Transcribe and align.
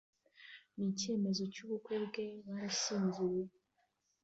nicyemezo 0.77 1.43
cyubukwe 1.53 1.95
bwe 2.05 2.25
barashyingiwe 2.45 3.41